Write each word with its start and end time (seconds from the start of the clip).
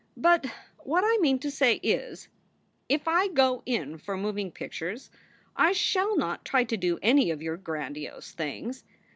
But 0.17 0.47
what 0.79 1.03
I 1.05 1.19
mean 1.21 1.37
to 1.41 1.51
say, 1.51 1.75
is:" 1.83 2.27
If 2.95 3.07
I 3.07 3.27
go 3.27 3.61
in 3.67 3.99
for 3.99 4.17
moving 4.17 4.51
pictures 4.51 5.11
I 5.55 5.73
shall 5.73 6.17
not 6.17 6.43
try 6.43 6.63
to 6.63 6.75
do 6.77 6.97
any 7.03 7.29
of 7.29 7.43
your 7.43 7.55
grandiose 7.57 8.31
things. 8.31 8.83